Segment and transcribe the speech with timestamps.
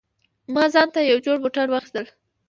[0.53, 2.05] ما ځانته یو جوړ بوټان واخیستل